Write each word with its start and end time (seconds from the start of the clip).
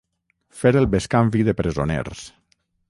Fer 0.61 0.71
el 0.79 0.89
bescanvi 0.95 1.47
de 1.51 1.57
presoners. 1.61 2.27